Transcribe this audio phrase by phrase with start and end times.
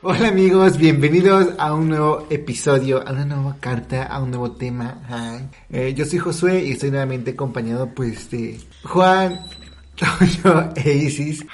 [0.00, 5.00] Hola amigos, bienvenidos a un nuevo episodio, a una nueva carta, a un nuevo tema.
[5.70, 9.40] Eh, yo soy Josué y estoy nuevamente acompañado pues de Juan,
[9.96, 11.44] Toyo e Isis.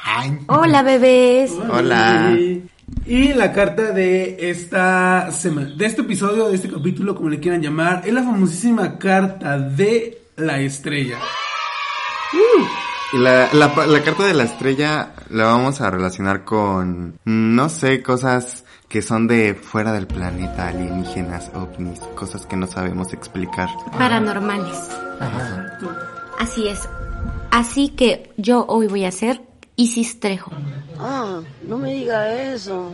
[0.48, 1.52] Hola bebés.
[1.52, 2.36] Hola.
[3.06, 7.62] Y la carta de esta semana, de este episodio, de este capítulo, como le quieran
[7.62, 11.16] llamar, es la famosísima carta de la estrella.
[13.14, 18.02] Y la, la, la carta de la estrella la vamos a relacionar con, no sé,
[18.02, 23.68] cosas que son de fuera del planeta, alienígenas, ovnis, cosas que no sabemos explicar.
[23.96, 24.90] Paranormales.
[25.20, 25.78] Ajá.
[26.40, 26.88] Así es.
[27.52, 29.42] Así que yo hoy voy a ser
[29.76, 30.50] Isis Trejo.
[30.98, 32.92] Ah, no me diga eso.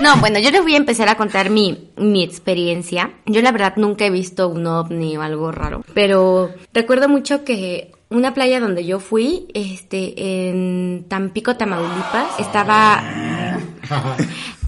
[0.00, 3.12] No, bueno, yo les voy a empezar a contar mi, mi experiencia.
[3.26, 7.92] Yo la verdad nunca he visto un ovni o algo raro, pero recuerdo mucho que
[8.10, 13.00] una playa donde yo fui, este, en Tampico, Tamaulipas, estaba,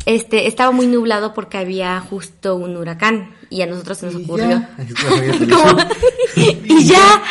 [0.06, 4.24] este, estaba muy nublado porque había justo un huracán y a nosotros se nos Y
[4.24, 4.62] ocurrió.
[5.46, 5.86] ya,
[6.64, 7.22] y ya.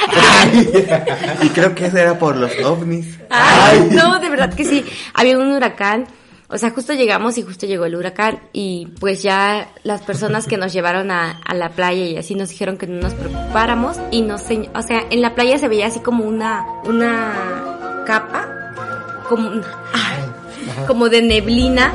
[1.41, 3.19] y creo que eso era por los ovnis.
[3.29, 4.85] Ay, no, de verdad que sí.
[5.13, 6.07] Había un huracán.
[6.49, 10.55] O sea, justo llegamos y justo llegó el huracán y pues ya las personas que
[10.57, 14.21] nos llevaron a, a la playa y así nos dijeron que no nos preocupáramos y
[14.21, 19.63] nos, o sea, en la playa se veía así como una, una capa, como, un-
[19.93, 21.91] ah, como de neblina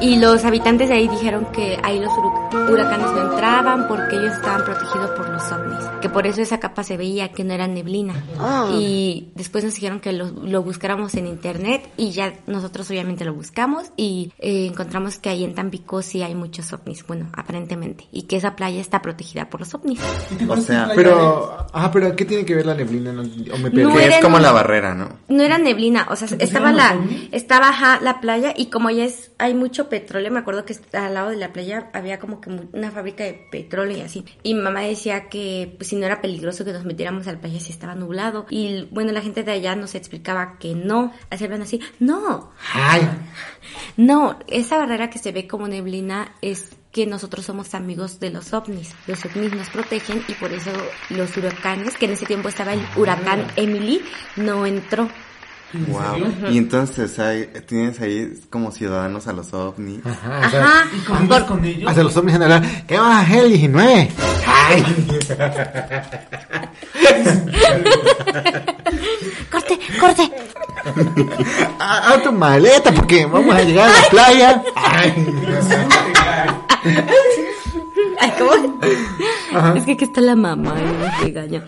[0.00, 2.10] y los habitantes de ahí dijeron que ahí los
[2.68, 6.84] huracanes no entraban porque ellos estaban protegidos por los ovnis, que por eso esa capa
[6.84, 8.14] se veía que no era neblina.
[8.38, 8.70] Ah.
[8.74, 13.32] Y después nos dijeron que lo, lo buscáramos en internet y ya nosotros obviamente lo
[13.32, 18.22] buscamos y eh, encontramos que ahí en Tampico sí hay muchos ovnis, bueno, aparentemente, y
[18.22, 20.00] que esa playa está protegida por los ovnis.
[20.48, 23.12] O sea, Pero, ah, pero ¿qué tiene que ver la neblina?
[23.12, 23.84] No, o me perdí.
[23.84, 25.08] No que es como la barrera, ¿no?
[25.28, 26.98] No era neblina, o sea, estaba la,
[27.30, 31.14] estaba ajá, la playa y como ya es, hay mucho petróleo, me acuerdo que al
[31.14, 34.24] lado de la playa había como que una fábrica de petróleo y así.
[34.42, 37.38] Y mi mamá decía que pues si no era peligroso que nos metiéramos a la
[37.38, 38.46] playa si estaba nublado.
[38.48, 43.06] Y bueno, la gente de allá nos explicaba que no, hacían así, no, Ay.
[43.98, 48.54] no, esa barrera que se ve como neblina es que nosotros somos amigos de los
[48.54, 48.94] ovnis.
[49.06, 50.70] Los ovnis nos protegen y por eso
[51.10, 54.02] los huracanes, que en ese tiempo estaba el huracán Emily,
[54.36, 55.10] no entró.
[55.74, 56.50] Wow.
[56.50, 60.00] Y entonces hay, tienes ahí como ciudadanos a los ovnis.
[60.04, 60.84] Ajá, o sea, Ajá.
[61.22, 61.88] ¿Y Por- con ellos?
[61.88, 64.10] hasta los han de hablar, ¿qué vas a hacer el 19?
[64.46, 64.84] Ay.
[69.50, 70.30] Corte, corte.
[71.78, 74.62] A, a tu maleta porque vamos a llegar a la playa.
[74.74, 75.26] Ay.
[78.20, 78.80] Ay, ¿cómo?
[79.76, 81.64] Es que aquí está la mamá y me regaña.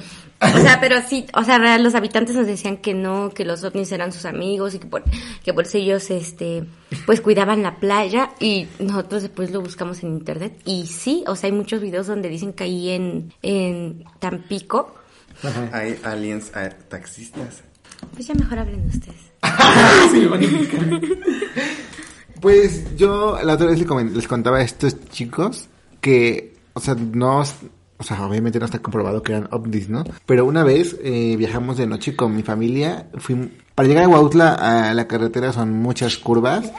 [0.55, 3.91] O sea, pero sí, o sea, los habitantes nos decían que no, que los ovnis
[3.93, 5.03] eran sus amigos y que por,
[5.43, 6.65] que por eso ellos, este,
[7.07, 11.49] pues cuidaban la playa y nosotros después lo buscamos en internet y sí, o sea,
[11.49, 14.95] hay muchos videos donde dicen que ahí en, en Tampico,
[15.73, 17.63] Hay aliens, hay taxistas.
[18.13, 19.33] pues ya mejor hablen ustedes.
[20.11, 20.29] Sí.
[22.41, 23.79] Pues yo la otra vez
[24.13, 25.69] les contaba a estos chicos
[26.01, 27.43] que, o sea, no,
[27.99, 30.05] o sea, obviamente no está comprobado que eran ovnis, ¿no?
[30.27, 34.55] Pero una vez eh, viajamos de noche con mi familia, fui, para llegar a Huautla
[34.55, 36.73] a la carretera son muchas curvas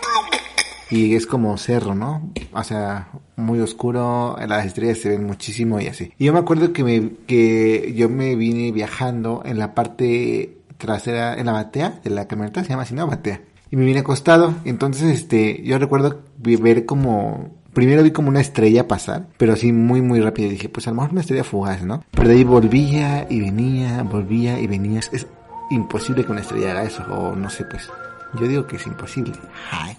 [0.90, 2.32] y es como cerro, ¿no?
[2.54, 6.12] O sea, muy oscuro, las estrellas se ven muchísimo y así.
[6.18, 11.36] Y yo me acuerdo que me, que yo me vine viajando en la parte trasera,
[11.36, 13.08] en la batea de la camioneta, se llama así, ¿no?
[13.08, 13.42] Batea.
[13.72, 18.88] Y me vine acostado, entonces, este, yo recuerdo ver como, primero vi como una estrella
[18.88, 20.48] pasar, pero así muy, muy rápido.
[20.48, 22.04] Y dije, pues a lo mejor una estrella fugaz, ¿no?
[22.10, 25.02] Pero de ahí volvía y venía, volvía y venía.
[25.12, 25.28] Es
[25.70, 27.88] imposible que una estrella haga eso, o no sé, pues.
[28.40, 29.32] Yo digo que es imposible.
[29.72, 29.96] Ay.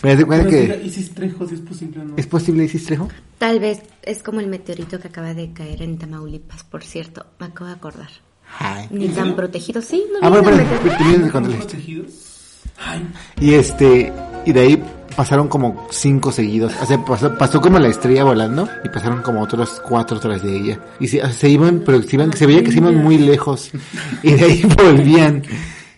[0.00, 0.84] Cuenta Pero si era que...
[0.84, 2.14] Isis Trejo, si es posible no.
[2.16, 3.08] ¿Es posible, Isis Trejo?
[3.38, 7.46] Tal vez es como el meteorito que acaba de caer en Tamaulipas, por cierto, me
[7.46, 8.08] acabo de acordar.
[8.58, 8.88] Ay.
[8.90, 11.56] Ni tan protegido, sí, no Ah, bueno, pero ¿Están contarles.
[11.64, 12.10] protegidos?
[12.78, 13.08] Ay,
[13.40, 14.12] Y este,
[14.44, 14.82] y de ahí
[15.16, 16.72] pasaron como cinco seguidos.
[16.80, 20.56] O sea, pasó, pasó como la estrella volando y pasaron como otros cuatro tras de
[20.56, 20.78] ella.
[21.00, 23.70] Y se, iban, pero se, iban, se veía que se iban muy lejos.
[24.22, 25.42] Y de ahí volvían.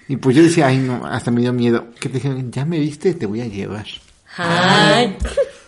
[0.08, 1.86] Y pues yo decía, ay no, hasta me dio miedo.
[2.00, 3.86] Que te dijeron, ya me viste, te voy a llevar.
[4.36, 5.16] Ay,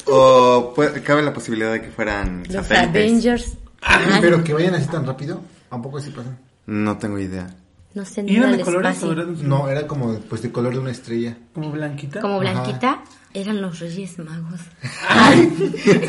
[0.06, 2.88] O puede- cabe la posibilidad de que fueran los satélites.
[2.88, 3.52] Avengers.
[3.80, 5.40] Ay, Pero que vayan así tan rápido,
[5.70, 6.38] ¿a poco así pasan?
[6.66, 7.48] No tengo idea.
[7.94, 9.02] No sé, ¿Y eran de colores
[9.42, 11.36] No, era como pues de color de una estrella.
[11.52, 12.20] como blanquita?
[12.20, 13.02] Como Ajá.
[13.34, 14.60] Eran los Reyes Magos.
[15.08, 15.50] Ay,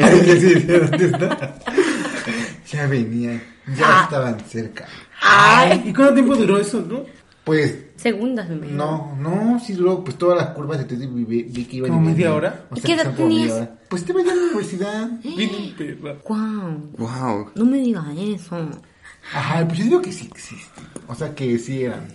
[0.01, 1.55] ay, sí, ¿dónde está?
[2.71, 3.41] Ya venían,
[3.77, 4.85] ya estaban cerca.
[5.21, 7.03] Ay, ¿y cuánto tiempo duró eso, no?
[7.43, 9.15] Pues Segundos, me imagino.
[9.21, 12.01] no, no, sí luego pues todas las curvas entonces vi, vi- vi que iban ¿Como
[12.09, 12.65] media hora?
[12.71, 13.69] O ¿Y sea, qué edad tenías?
[13.89, 15.07] Pues te vaya a la universidad.
[15.23, 16.15] Bien perra.
[16.23, 16.89] Guau.
[16.97, 17.51] Wow.
[17.55, 18.69] No me digas eso.
[19.33, 20.85] Ajá, pues yo digo que sí existen.
[21.07, 22.07] O sea que sí eran.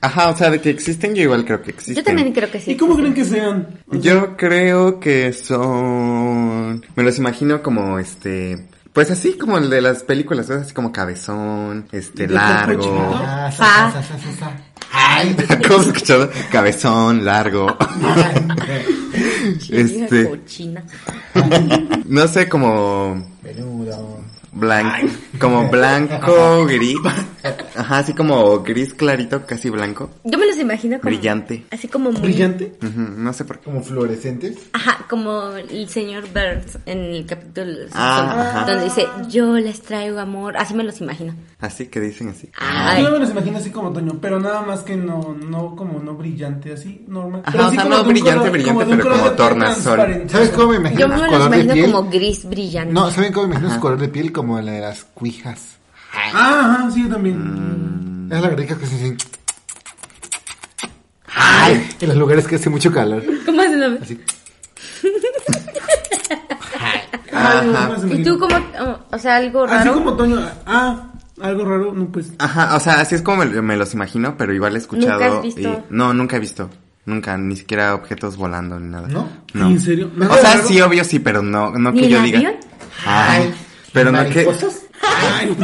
[0.00, 1.96] Ajá, o sea, de que existen, yo igual creo que existen.
[1.96, 2.72] Yo también creo que sí.
[2.72, 3.66] ¿Y cómo creen que sean?
[3.90, 6.84] Yo creo que son...
[6.94, 8.68] Me los imagino como este...
[8.92, 10.64] Pues así como el de las películas, ¿sabes?
[10.64, 13.14] así como cabezón, este, ¿De largo.
[13.14, 13.92] Ah, Fa.
[13.92, 14.56] sa, sa, sa, sa, sa.
[14.90, 15.36] Ay,
[15.68, 16.30] ¿Cómo se escuchado?
[16.50, 17.76] Cabezón, largo.
[19.70, 20.28] Este,
[22.06, 24.20] no sé, como menudo.
[24.56, 25.06] Blanco,
[25.40, 26.96] como blanco, gris.
[27.76, 30.10] Ajá, así como gris clarito, casi blanco.
[30.24, 31.10] Yo me los imagino como...
[31.14, 31.64] Brillante.
[31.70, 32.20] Así como muy...
[32.22, 32.76] ¿Brillante?
[32.82, 33.64] Ujú, no sé por qué.
[33.66, 34.56] Como fluorescentes.
[34.72, 40.18] Ajá, como el señor Burns en el capítulo de Ah, donde dice, yo les traigo
[40.18, 40.56] amor.
[40.56, 41.34] Así me los imagino.
[41.60, 42.50] Así que dicen así.
[42.58, 43.02] Ay.
[43.02, 46.14] Yo me los imagino así como Toño, pero nada más que no, no como no
[46.14, 47.42] brillante, así, normal.
[47.44, 50.22] Ajá, Pero o así sea, como no brillante, color- brillante, pero como tornasol.
[50.28, 51.92] ¿Sabes cómo me imagino Yo me los color de imagino piel?
[51.92, 52.92] como gris brillante.
[52.92, 54.32] No, ¿saben cómo me imagino su color de piel?
[54.32, 55.76] Como la de las cuijas.
[56.14, 57.12] Ah, ajá, sí, yo Mm.
[57.12, 58.28] también.
[58.32, 59.16] Es la rica que se así.
[61.34, 63.22] Ay, en los lugares que hace mucho calor.
[63.44, 64.20] ¿Cómo se lo Así.
[67.32, 67.96] Ajá.
[68.10, 68.56] ¿Y tú como,
[69.10, 69.94] o sea, algo Así raro?
[69.94, 71.10] como Toño, ah,
[71.40, 72.32] algo raro, no pues.
[72.38, 75.20] Ajá, o sea, así es como me, me los imagino, pero igual he escuchado.
[75.20, 75.60] ¿Nunca has visto?
[75.60, 76.70] y- no, nunca he visto.
[77.04, 79.06] Nunca, ni siquiera objetos volando ni nada.
[79.08, 79.28] ¿No?
[79.54, 79.68] No.
[79.68, 80.10] ¿En serio?
[80.28, 82.38] O sea, sí, obvio sí, pero no, no ¿Ni que yo diga.
[82.38, 82.54] avión?
[83.06, 83.54] Ay,
[83.96, 84.44] pero no que.
[84.44, 84.82] ¿Mariposas?
[85.02, 85.56] Ay.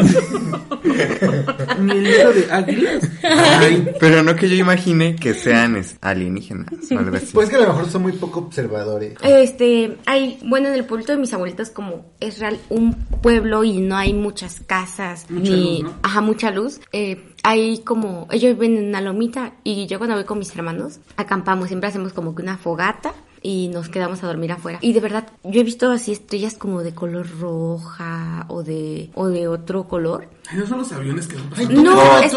[1.80, 3.10] Ni el libro de águilas.
[3.22, 3.92] Ay.
[4.00, 7.28] Pero no que yo imagine que sean alienígenas o algo así.
[7.34, 9.18] Pues que a lo mejor son muy poco observadores.
[9.22, 13.80] Este, hay, bueno, en el pueblito de mis abuelitos como es real un pueblo y
[13.80, 15.98] no hay muchas casas, Mucha ni, luz, ¿no?
[16.02, 16.80] ajá, mucha luz.
[16.92, 21.00] Eh, hay como, ellos viven en una lomita y yo cuando voy con mis hermanos
[21.16, 24.78] acampamos, siempre hacemos como que una fogata y nos quedamos a dormir afuera.
[24.82, 29.28] Y de verdad, yo he visto así estrellas como de color roja o de, o
[29.28, 30.28] de otro color.
[30.48, 31.82] Ay, no son los aviones que van pasando.
[31.82, 32.32] No, No, es-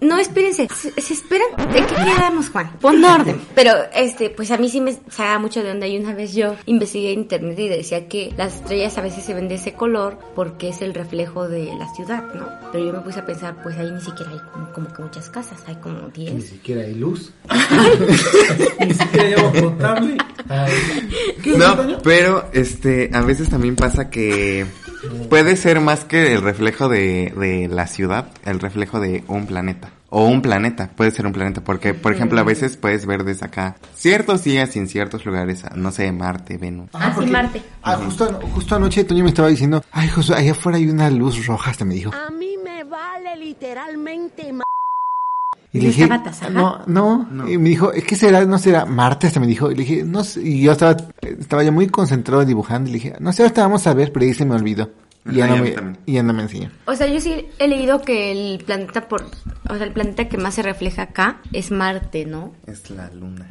[0.00, 2.70] no, espérense, se, se esperan, ¿de qué quedamos, Juan?
[2.80, 3.40] Pon orden.
[3.54, 6.54] Pero, este, pues a mí sí me saca mucho de onda y una vez yo
[6.66, 10.18] investigué en internet y decía que las estrellas a veces se ven de ese color
[10.34, 12.46] porque es el reflejo de la ciudad, ¿no?
[12.72, 15.30] Pero yo me puse a pensar, pues ahí ni siquiera hay como, como que muchas
[15.30, 16.46] casas, hay como Ni 10.
[16.46, 17.32] siquiera hay luz.
[18.80, 20.16] Ni siquiera hay agua potable.
[20.48, 20.72] Ay,
[21.42, 24.66] ¿Qué es No, pero este, a veces también pasa que
[25.28, 29.90] puede ser más que el reflejo de, de la ciudad, el reflejo de un planeta.
[30.08, 33.44] O un planeta, puede ser un planeta, porque por ejemplo a veces puedes ver desde
[33.46, 36.90] acá ciertos días y en ciertos lugares, no sé, Marte, Venus.
[36.92, 37.62] Ah, sí, porque- Marte.
[37.82, 41.44] Ah, justo, justo anoche Toño me estaba diciendo, ay, Josué, allá afuera hay una luz
[41.46, 42.12] roja, hasta me dijo.
[42.14, 44.52] A mí me vale literalmente
[45.76, 46.50] Y ¿No le dije, tasada?
[46.86, 49.70] no, no, Y me dijo, es que será, no será Marte, hasta me dijo.
[49.70, 50.40] Y le dije, no sé.
[50.42, 52.88] Y yo estaba, estaba ya muy concentrado dibujando.
[52.88, 54.90] Y le dije, no sé, ahorita vamos a ver, pero ahí se me olvidó.
[55.30, 55.98] Y ya, no me, también.
[56.06, 56.70] y ya no me enseñó.
[56.86, 59.22] O sea, yo sí he leído que el planeta por,
[59.68, 62.52] o sea, el planeta que más se refleja acá es Marte, ¿no?
[62.66, 63.46] Es la luna.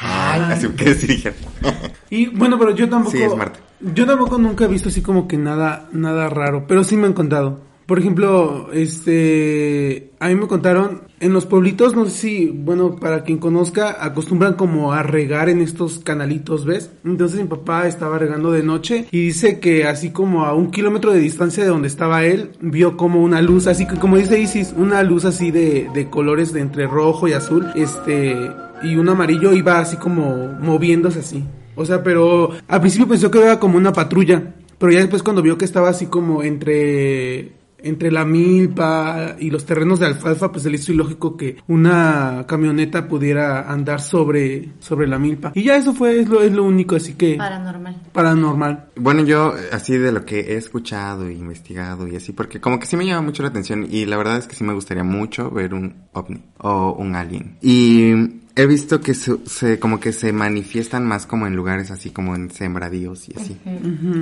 [0.00, 1.38] Así que sí dijeron.
[2.10, 3.16] Y bueno, pero yo tampoco.
[3.16, 3.58] Sí, es Marte.
[3.80, 7.12] Yo tampoco nunca he visto así como que nada, nada raro, pero sí me han
[7.12, 7.60] contado.
[7.88, 13.24] Por ejemplo, este, a mí me contaron en los pueblitos, no sé si, bueno, para
[13.24, 16.90] quien conozca, acostumbran como a regar en estos canalitos, ¿ves?
[17.02, 21.12] Entonces mi papá estaba regando de noche y dice que así como a un kilómetro
[21.12, 24.74] de distancia de donde estaba él, vio como una luz, así que como dice Isis,
[24.76, 28.36] una luz así de, de colores de entre rojo y azul, este,
[28.82, 31.42] y un amarillo iba así como moviéndose así.
[31.74, 35.40] O sea, pero al principio pensó que era como una patrulla, pero ya después cuando
[35.40, 40.62] vio que estaba así como entre entre la milpa y los terrenos de alfalfa, pues
[40.64, 45.52] se le hizo ilógico que una camioneta pudiera andar sobre sobre la milpa.
[45.54, 47.96] Y ya eso fue es lo, es lo único, así que Paranormal.
[48.12, 48.86] paranormal.
[48.96, 52.86] Bueno, yo así de lo que he escuchado e investigado y así, porque como que
[52.86, 55.50] sí me llama mucho la atención y la verdad es que sí me gustaría mucho
[55.50, 57.56] ver un ovni o un alien.
[57.62, 58.12] Y
[58.60, 62.34] he visto que se, se- como que se manifiestan más como en lugares así como
[62.34, 63.56] en sembradíos y así.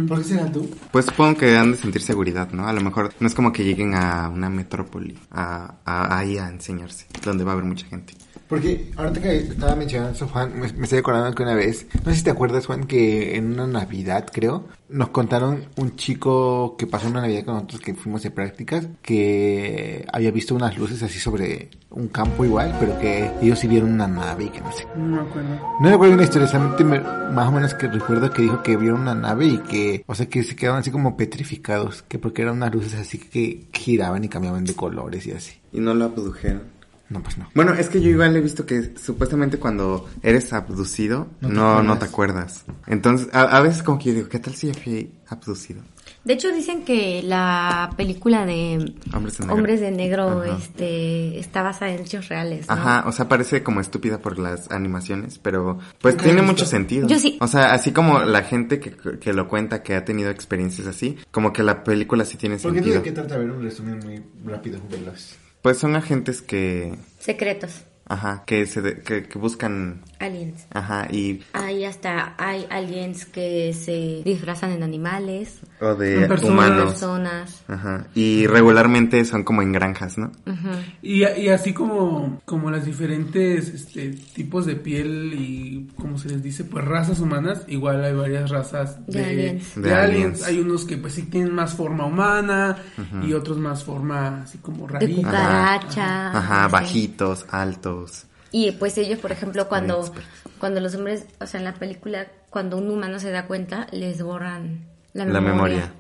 [0.06, 0.68] ¿Por qué será tú?
[0.92, 2.68] Pues supongo que han de sentir seguridad, ¿no?
[2.68, 6.48] A lo mejor no es como que lleguen a una metrópoli a, a- ahí a
[6.48, 8.14] enseñarse, donde va a haber mucha gente.
[8.48, 12.10] Porque ahorita que estaba mencionando eso, Juan, me, me estoy acordando que una vez, no
[12.12, 16.86] sé si te acuerdas, Juan, que en una Navidad, creo, nos contaron un chico que
[16.86, 21.18] pasó una Navidad con nosotros que fuimos de prácticas, que había visto unas luces así
[21.18, 24.86] sobre un campo igual, pero que ellos sí vieron una nave y que no sé.
[24.96, 25.48] No me acuerdo.
[25.80, 29.00] No recuerdo una historia, solamente me- más o menos que recuerdo que dijo que vieron
[29.00, 32.56] una nave y que, o sea, que se quedaban así como petrificados, que porque eran
[32.56, 35.54] unas luces así que giraban y cambiaban de colores y así.
[35.72, 36.75] Y no lo abdujeron.
[37.08, 37.48] No, pues no.
[37.54, 41.82] Bueno, es que yo igual he visto que supuestamente cuando eres abducido, No te no,
[41.82, 42.62] no, te acuerdas.
[42.62, 42.86] acuerdas.
[42.88, 45.82] Entonces, a, a veces como que yo digo, ¿qué tal si yo fui abducido?
[46.24, 49.54] De hecho, dicen que la película de Hombres de Negro.
[49.54, 50.56] Hombres de Negro Ajá.
[50.58, 52.66] este, está basada en hechos reales.
[52.66, 52.74] ¿no?
[52.74, 56.46] Ajá, o sea, parece como estúpida por las animaciones, pero pues tiene visto.
[56.52, 57.06] mucho sentido.
[57.06, 57.38] Yo sí.
[57.40, 61.16] O sea, así como la gente que, que lo cuenta, que ha tenido experiencias así,
[61.30, 63.00] como que la película sí tiene ¿Por qué sentido.
[63.02, 64.22] tiene que tratar de ver un resumen muy
[64.52, 65.36] rápido, veloz?
[65.62, 70.66] Pues son agentes que, Secretos, ajá, que se, de- que, que buscan, aliens.
[70.72, 76.50] ajá, y, Hay hasta, hay aliens que se disfrazan en animales, o de personas.
[76.52, 76.92] humanos.
[76.92, 77.62] personas.
[77.68, 80.32] Ajá, y regularmente son como en granjas, ¿no?
[80.46, 80.70] Ujú.
[81.02, 86.42] Y, y así como, como las diferentes este, tipos de piel y, como se les
[86.42, 89.74] dice, pues razas humanas, igual hay varias razas De aliens.
[89.74, 90.42] de De aliens.
[90.42, 90.44] aliens.
[90.44, 92.76] Hay unos que pues sí tienen más forma humana
[93.22, 95.16] y otros más forma así como De rarita.
[95.22, 96.38] cucaracha.
[96.38, 97.95] Ajá, bajitos, altos.
[98.52, 100.52] Y pues ellos, por ejemplo, cuando, expertos.
[100.58, 104.22] cuando los hombres, o sea, en la película, cuando un humano se da cuenta, les
[104.22, 105.92] borran la La memoria.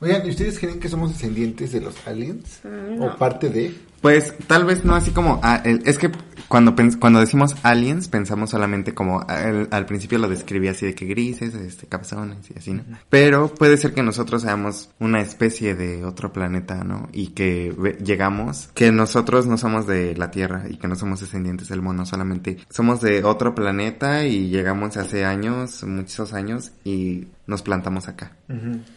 [0.00, 2.60] Oigan, ¿y ustedes creen que somos descendientes de los aliens?
[3.00, 3.74] ¿O parte de?
[4.00, 5.40] Pues tal vez no así como...
[5.42, 6.10] ah, el- es que
[6.46, 9.20] cuando, pens- cuando decimos aliens pensamos solamente como...
[9.26, 12.84] Al, al principio lo describí así de que grises, este, cabezones y así, ¿no?
[13.08, 17.08] Pero puede ser que nosotros seamos una especie de otro planeta, ¿no?
[17.12, 17.74] Y que
[18.04, 18.68] llegamos...
[18.74, 22.58] Que nosotros no somos de la Tierra y que no somos descendientes del mono, solamente
[22.68, 28.36] somos de otro planeta y llegamos hace años, muchos años y nos plantamos acá.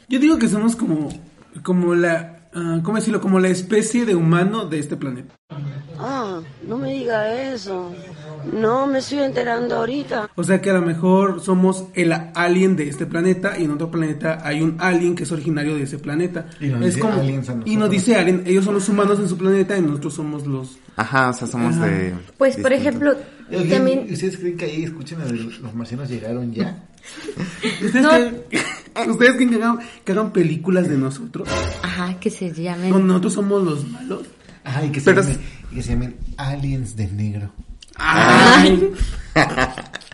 [0.09, 1.09] Yo digo que somos como,
[1.63, 3.21] como la, ah, ¿cómo decirlo?
[3.21, 5.35] Como la especie de humano de este planeta.
[5.99, 7.91] Ah, no me diga eso.
[8.53, 10.29] No me estoy enterando ahorita.
[10.35, 13.89] O sea que a lo mejor somos el alien de este planeta y en otro
[13.89, 16.45] planeta hay un alien que es originario de ese planeta.
[16.59, 19.19] Y nos es dice como, aliens a y nos dice alien, ellos son los humanos
[19.19, 20.77] en su planeta y nosotros somos los...
[20.95, 22.13] Ajá, o sea, somos de...
[22.37, 23.15] Pues, por ejemplo,
[23.49, 24.07] También...
[24.11, 26.83] ¿Ustedes creen que ahí escuchan a los los marcianos llegaron ya?
[27.83, 28.09] ¿Ustedes, No.
[28.09, 28.43] creen,
[29.09, 31.47] ¿ustedes creen que hagan, que hagan películas de nosotros?
[31.81, 32.91] Ajá, que se llamen...
[32.91, 34.23] Donde nosotros somos los malos.
[34.63, 35.39] Ajá, y que se, Pero llamen,
[35.71, 37.51] y que se llamen aliens de negro.
[37.95, 38.91] Ay.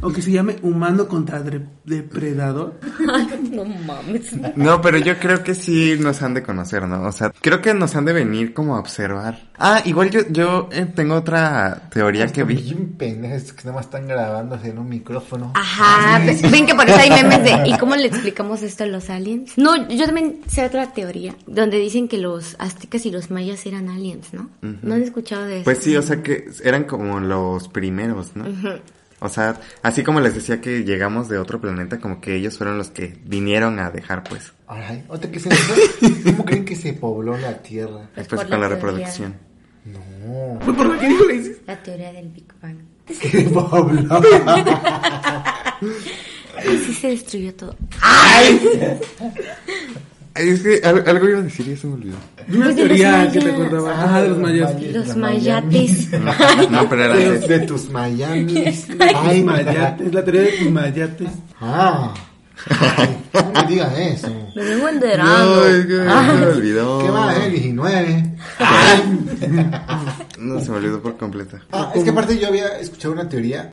[0.00, 1.42] o que se llame humano contra
[1.84, 2.78] depredador.
[3.50, 4.32] no mames.
[4.56, 7.02] No, pero yo creo que sí nos han de conocer, ¿no?
[7.02, 9.48] O sea, creo que nos han de venir como a observar.
[9.58, 12.56] Ah, igual yo, yo eh, tengo otra teoría que vi.
[12.56, 15.52] Bien pendejas que nada más están grabándose en un micrófono.
[15.54, 18.86] Ajá, ve- ven que por eso hay memes de ¿y cómo le explicamos esto a
[18.86, 19.52] los aliens?
[19.56, 23.88] No, yo también sé otra teoría donde dicen que los aztecas y los mayas eran
[23.88, 24.48] aliens, ¿no?
[24.60, 25.64] ¿No han escuchado de eso?
[25.64, 28.44] Pues sí, o sea que eran como los primeros, ¿no?
[29.20, 32.78] O sea, así como les decía que llegamos de otro planeta, como que ellos fueron
[32.78, 35.48] los que vinieron a dejar, pues, Ay, ¿otra que se
[36.24, 38.10] ¿Cómo creen que se pobló la Tierra?
[38.14, 39.34] Pues pues con la la reproducción.
[39.86, 40.58] No.
[40.62, 41.56] Pues por dijo le dices.
[41.66, 42.76] La teoría del Big Bang.
[43.06, 44.20] ¿Qué pobló?
[46.64, 47.76] Y sí se destruyó todo.
[48.02, 48.60] Ay,
[50.38, 52.16] Es que al- algo iba a decir y se me olvidó.
[52.48, 53.92] Una Pues teoría que te acordaba.
[53.94, 54.74] Ah, Ajá, de los mayas.
[54.92, 56.08] Los mayates.
[56.70, 57.48] No, pero era De, de...
[57.58, 58.86] de tus Miamis.
[59.00, 61.28] Ay, Ay, mayates, la teoría de tus mayates.
[61.60, 62.14] Ah.
[62.96, 64.50] Ay, no me digas eso.
[64.56, 65.56] Me vengo enterando.
[65.56, 66.04] No, es que se
[66.38, 66.98] me olvidó.
[67.04, 67.50] ¿Qué va, eh?
[67.50, 68.34] 19.
[70.38, 71.58] No, se me olvidó por completo.
[71.72, 73.72] Ah, es que aparte yo había escuchado una teoría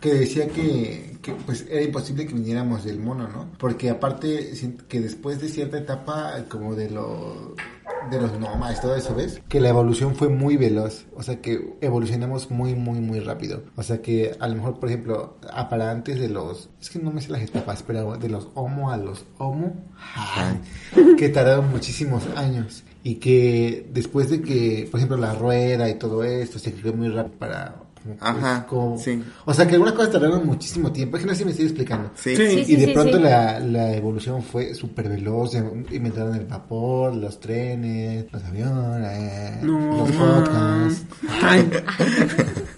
[0.00, 3.50] que decía que, que, pues era imposible que viniéramos del mono, ¿no?
[3.58, 4.52] Porque aparte
[4.88, 7.56] que después de cierta etapa como de lo
[8.10, 9.40] de los nómadas, todo eso, ¿ves?
[9.48, 13.62] Que la evolución fue muy veloz, o sea que evolucionamos muy muy muy rápido.
[13.76, 15.38] O sea que a lo mejor, por ejemplo,
[15.70, 18.90] para antes de los es que no me sé las etapas, pero de los homo
[18.90, 19.74] a los homo,
[21.16, 26.22] que tardaron muchísimos años y que después de que, por ejemplo, la rueda y todo
[26.22, 29.22] esto se creó muy rápido para como, pues, Ajá, como- sí.
[29.44, 31.66] O sea que algunas cosas tardaron muchísimo tiempo, es que no sé si me estoy
[31.66, 32.10] explicando.
[32.14, 32.36] Sí.
[32.36, 32.48] Sí.
[32.64, 33.22] Sí, y de sí, pronto sí.
[33.24, 35.54] La, la evolución fue súper veloz,
[35.90, 41.06] inventaron el vapor, los trenes, los aviones, No, los podcasts.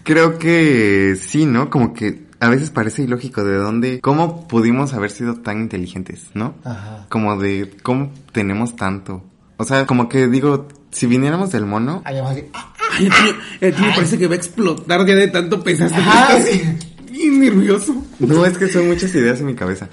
[0.02, 1.68] Creo que sí, ¿no?
[1.70, 6.54] Como que a veces parece ilógico de dónde, cómo pudimos haber sido tan inteligentes, ¿no?
[6.64, 7.06] Ajá.
[7.08, 9.22] Como de cómo tenemos tanto.
[9.56, 13.06] O sea, como que digo, si viniéramos del mono, Ay, vamos a decir, ah, ay,
[13.06, 15.96] el tío, el tío parece que va a explotar ya de tanto pesaste.
[15.98, 16.62] Ajá, sí.
[17.10, 17.94] Bien nervioso.
[18.18, 19.88] no es que son muchas ideas en mi cabeza.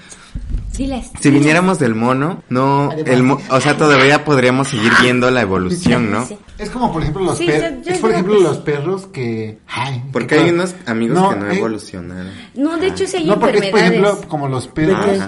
[0.76, 1.10] Diles.
[1.20, 6.10] Si viniéramos del mono, no, el mo- o sea, todavía podríamos seguir viendo la evolución,
[6.10, 6.26] ¿no?
[6.58, 7.70] Es como por ejemplo los Sí, perros.
[7.78, 8.62] yo- yo Es por ejemplo que los sí.
[8.64, 9.58] perros que.
[9.68, 12.30] Ay, Porque que- hay unos amigos No, que no eh, evolucionaron.
[12.56, 15.18] No, de hecho sí hay No, porque es por ejemplo como los perros.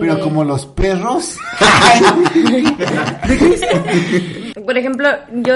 [0.00, 1.36] Pero como los perros.
[4.54, 5.54] Por ejemplo, yo,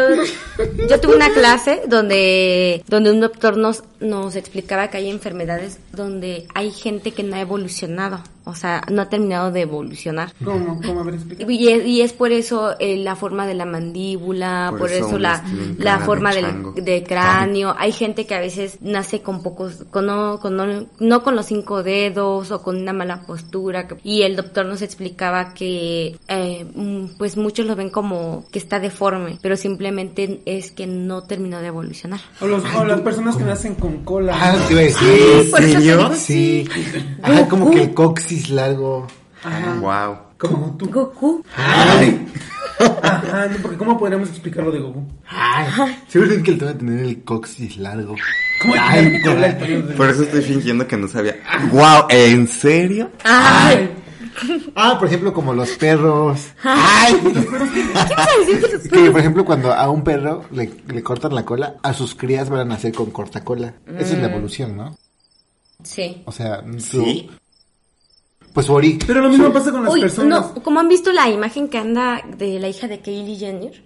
[0.88, 6.46] yo tuve una clase donde, donde un doctor nos, nos explicaba que hay enfermedades donde
[6.54, 8.20] hay gente que no ha evolucionado.
[8.48, 10.32] O sea, no ha terminado de evolucionar.
[10.44, 10.80] ¿Cómo?
[11.48, 15.08] Y es, y es por eso eh, la forma de la mandíbula, Por por, eso
[15.08, 15.44] eso, la,
[15.78, 17.74] la de forma del de cráneo.
[17.78, 21.46] Hay gente que a veces nace con pocos, con no, con no, no con los
[21.46, 23.86] cinco dedos o con una mala postura.
[24.02, 26.66] Y el doctor nos explicaba que, eh,
[27.18, 31.66] pues muchos lo ven como que está deforme, pero simplemente es que no terminó de
[31.68, 32.20] evolucionar.
[32.40, 34.34] O, los, o las personas que nacen con cola.
[34.34, 35.08] Ah, te iba a decir.
[35.08, 35.96] ¿En por eso te serio?
[35.98, 36.68] digo, Sí.
[37.22, 39.06] Ajá, como que el coxis largo.
[39.42, 39.74] Ajá.
[39.80, 40.18] Wow.
[40.38, 40.88] Como tú.
[40.90, 41.44] Goku.
[43.02, 45.04] Ajá, no, porque ¿cómo podríamos explicar lo de Goku?
[45.26, 48.14] Ay, seguro que él te va a tener el coxis largo.
[48.62, 49.20] ¿Cómo Ay,
[49.96, 51.36] Por eso estoy fingiendo que no sabía.
[51.72, 53.10] Wow, ¿en serio?
[53.24, 53.90] Ay,
[54.76, 56.48] Ah, por ejemplo, como los perros.
[56.62, 57.20] Ay.
[58.80, 62.14] Es que, por ejemplo, cuando a un perro le, le cortan la cola, a sus
[62.14, 63.74] crías van a nacer con corta cola.
[63.98, 64.96] Esa es la evolución, ¿no?
[65.82, 66.22] sí.
[66.24, 67.30] O sea, su- ¿Sí?
[68.58, 70.52] Pues ori- Pero lo mismo pasa con las Uy, personas.
[70.56, 73.84] no, como han visto la imagen que anda de la hija de Kylie Jenner,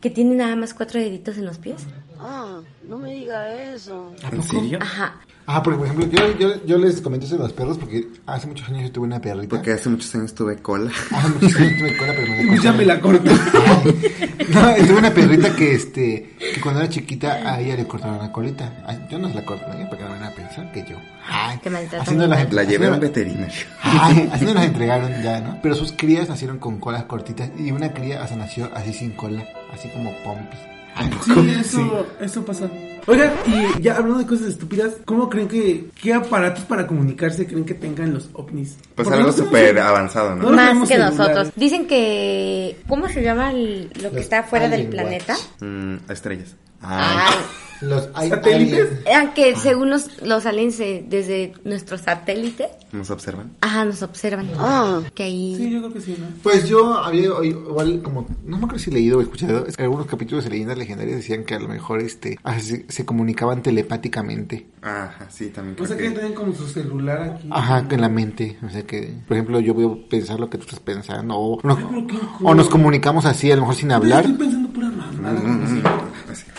[0.00, 1.82] que tiene nada más cuatro deditos en los pies.
[2.18, 4.12] Ah, no me diga eso.
[4.30, 4.78] ¿En serio?
[4.80, 5.14] Ajá.
[5.46, 8.46] Ah, porque por ejemplo, yo, yo, yo les comento eso de los perros porque hace
[8.46, 9.48] muchos años yo tuve una perrita.
[9.48, 10.90] Porque hace muchos años tuve cola.
[11.10, 13.30] Hace muchos años tuve cola, pero me la Pues ya me la corto.
[13.30, 18.30] No, tuve una perrita que este que cuando era chiquita a ella le cortaron la
[18.30, 18.82] colita.
[18.86, 19.86] Ay, Yo no se la corto, ¿eh?
[19.88, 20.96] Porque no van a pensar que yo.
[21.28, 22.52] Ay, Que haciendo las-.
[22.52, 23.54] La llevé a un haciendo- veterinario.
[23.82, 25.58] Ay, así nos las entregaron ya, ¿no?
[25.62, 29.44] Pero sus crías nacieron con colas cortitas y una cría hasta nació así sin cola,
[29.72, 30.56] así como Pompi.
[30.94, 32.68] Ay, Sí, eso, eso pasa.
[33.06, 37.64] Oigan, y ya hablando de cosas estúpidas, ¿cómo creen que, qué aparatos para comunicarse creen
[37.64, 38.76] que tengan los ovnis?
[38.94, 40.50] Pues Porque algo no súper avanzado, ¿no?
[40.50, 41.18] No Más que celulares.
[41.18, 41.52] nosotros.
[41.56, 42.76] Dicen que...
[42.88, 45.36] ¿Cómo se llama el- lo que Los está fuera del planeta?
[45.60, 46.56] Mm, estrellas.
[46.82, 47.34] Ah, Ay,
[47.80, 48.80] Los hay ¿Satélites?
[48.90, 49.00] aliens.
[49.14, 53.52] ah, que según los, los aliens eh, desde nuestro satélite, ¿nos observan?
[53.60, 54.50] ajá, nos observan.
[54.58, 55.00] Ah.
[55.14, 55.54] Que ahí...
[55.56, 56.26] Sí, yo creo que sí, ¿no?
[56.42, 59.82] Pues yo había oído, igual como, no me acuerdo si leído o escuchado, es que
[59.84, 63.62] algunos capítulos de leyendas legendarias decían que a lo mejor este ah, se, se comunicaban
[63.62, 64.66] telepáticamente.
[64.82, 66.10] Ajá, sí, también O creo sea que que...
[66.10, 67.48] tienen como su celular aquí.
[67.50, 68.58] Ajá, en la mente.
[68.66, 71.34] O sea que, por ejemplo, yo voy a pensar lo que tú estás pensando.
[71.36, 74.24] O, qué o nos comunicamos así, a lo mejor sin hablar.
[74.24, 75.40] Estoy pensando pura mamada.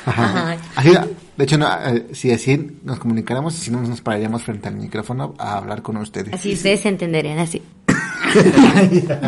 [0.05, 0.51] Ajá.
[0.53, 0.57] Ajá.
[0.81, 0.91] Así,
[1.37, 5.33] de hecho, no, eh, si así nos comunicáramos, si no nos pararíamos frente al micrófono
[5.37, 6.33] a hablar con ustedes.
[6.33, 7.61] Así ustedes se entenderían así.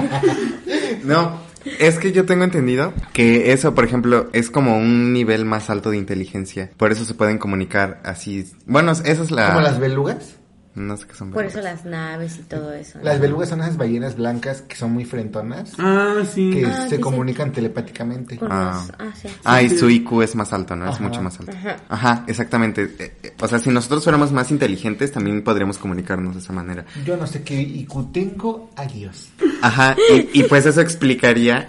[1.04, 1.38] No,
[1.80, 5.92] es que yo tengo entendido que eso, por ejemplo, es como un nivel más alto
[5.92, 6.72] de inteligencia.
[6.78, 8.46] Por eso se pueden comunicar así.
[8.66, 9.48] Bueno, esa es la...
[9.48, 10.38] Como las belugas.
[10.76, 11.30] No sé qué son.
[11.32, 11.56] Por belugas.
[11.56, 12.98] eso las naves y todo eso.
[12.98, 13.04] ¿no?
[13.06, 15.74] Las belugas son esas ballenas blancas que son muy frentonas.
[15.78, 16.50] Ah, sí.
[16.52, 17.02] Que Ah, se sí, sí.
[17.02, 18.38] comunican telepáticamente.
[18.38, 18.84] Con Ah.
[18.88, 19.28] los- ah, sí.
[19.44, 20.92] Ah, y su IQ es más alto, ¿no?
[20.92, 21.52] Es mucho más alto.
[21.52, 21.76] Ajá.
[21.90, 22.84] Ajá, exactamente.
[23.00, 26.86] Eh, eh, O sea, si nosotros fuéramos más inteligentes, también podríamos comunicarnos de esa manera.
[27.06, 28.70] Yo no sé qué IQ tengo.
[28.76, 29.30] Adiós.
[29.62, 31.68] Ajá, y, y pues eso explicaría...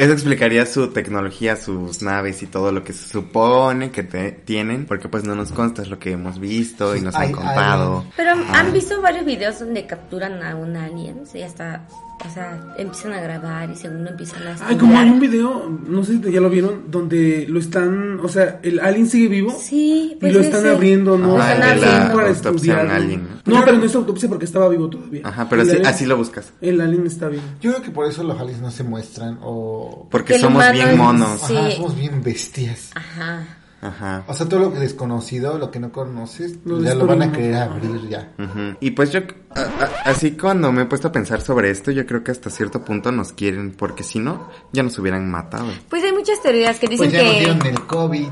[0.00, 4.86] Eso explicaría su tecnología, sus naves y todo lo que se supone que te- tienen,
[4.86, 8.04] porque pues no nos consta, es lo que hemos visto y nos han Ay, contado.
[8.16, 11.86] Pero han visto varios videos donde capturan a un alien y hasta,
[12.28, 15.30] o sea, empiezan a grabar y según lo empiezan a Ay, como hay un estudiar.
[15.32, 19.28] video, no sé si ya lo vieron, donde lo están, o sea, el alien sigue
[19.28, 19.56] vivo.
[19.58, 20.70] Sí, Y pues lo están ese.
[20.70, 21.36] abriendo, ¿no?
[21.38, 22.14] Ajá, el de Están la abriendo.
[22.16, 22.92] para autopsia a un estudiarlo.
[22.94, 25.22] alien, No, pero no es autopsia porque estaba vivo todavía.
[25.24, 26.52] Ajá, pero El así, alien- así lo buscas.
[26.60, 27.42] El alien está vivo.
[27.60, 30.06] Yo creo que por eso los aliens no se muestran o...
[30.10, 31.40] Porque Que el somos humano bien es- monos.
[31.46, 31.56] Sí.
[31.56, 32.90] Ajá, somos bien bestias.
[32.94, 33.46] Ajá.
[33.82, 34.24] Ajá.
[34.26, 37.32] O sea, todo lo que desconocido, lo que no conoces, Lo ya lo van a
[37.32, 38.32] querer abrir ya.
[38.38, 38.76] Ujú.
[38.80, 39.20] Y pues yo,
[39.54, 42.50] a- a- así cuando me he puesto a pensar sobre esto, yo creo que hasta
[42.50, 45.66] cierto punto nos quieren, porque si no, ya nos hubieran matado.
[45.88, 48.26] Pues hay muchas teorías que dicen Pues ya nos que dieron el COVID.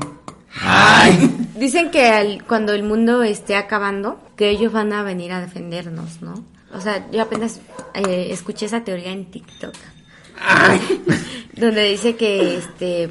[1.55, 6.21] dicen que al- cuando el mundo esté acabando, que ellos van a venir a defendernos,
[6.21, 6.43] ¿no?
[6.73, 7.59] O sea, yo apenas
[7.95, 9.73] eh, escuché esa teoría en TikTok.
[11.55, 13.09] Donde dice que este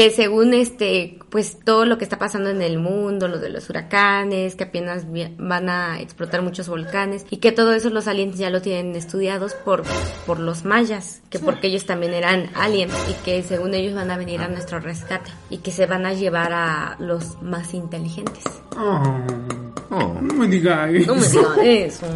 [0.00, 3.68] que según este pues todo lo que está pasando en el mundo lo de los
[3.68, 5.04] huracanes que apenas
[5.36, 9.52] van a explotar muchos volcanes y que todo eso los aliens ya lo tienen estudiados
[9.52, 9.82] por
[10.24, 14.16] por los mayas que porque ellos también eran aliens y que según ellos van a
[14.16, 18.44] venir a nuestro rescate y que se van a llevar a los más inteligentes.
[18.78, 19.02] Oh,
[19.92, 20.14] Oh.
[20.22, 21.14] no me diga eso.
[21.14, 22.06] no me digan eso.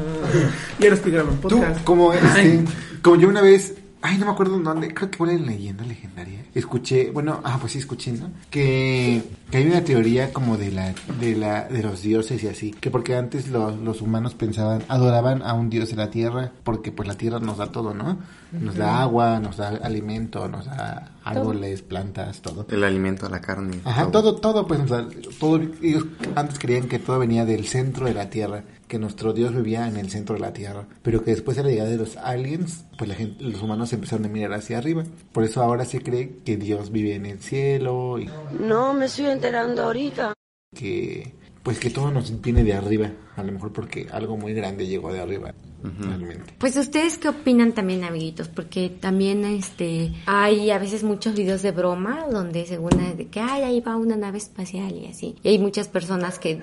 [0.79, 1.85] Y ahora estoy grabando Tú, podcast.
[1.85, 2.65] como, este,
[3.03, 3.75] como yo una vez
[4.07, 4.93] Ay, no me acuerdo dónde.
[4.93, 6.45] Creo que fue en leyenda legendaria.
[6.55, 8.31] Escuché, bueno, ah, pues sí escuché, ¿no?
[8.51, 12.73] Que, que hay una teoría como de la, de la, de los dioses y así.
[12.73, 16.93] Que porque antes los, los humanos pensaban, adoraban a un dios de la tierra, porque
[16.93, 18.19] pues la tierra nos da todo, ¿no?
[18.53, 22.67] Nos da agua, nos da alimento, nos da árboles, plantas, todo.
[22.71, 23.81] El alimento, la carne.
[23.85, 25.07] Ajá, todo, todo, pues, o sea,
[25.41, 26.05] todo, ellos
[26.37, 28.65] antes creían que todo venía del centro de la Tierra,
[28.95, 31.71] que nuestro Dios vivía en el centro de la Tierra, pero que después de la
[31.71, 35.03] llegada de los aliens, pues la gente, los humanos empezaron a mirar hacia arriba.
[35.33, 38.31] Por eso ahora se cree que Dios vive en el cielo y
[38.61, 40.33] No me estoy enterando ahorita.
[40.77, 44.87] que, pues que todo nos viene de arriba, a lo mejor porque algo muy grande
[44.87, 45.53] llegó de arriba,
[45.83, 46.55] realmente.
[46.59, 51.73] Pues ustedes qué opinan también, amiguitos, porque también este hay a veces muchos videos de
[51.73, 55.35] broma donde según es de que ay ahí va una nave espacial y así.
[55.43, 56.63] Y hay muchas personas que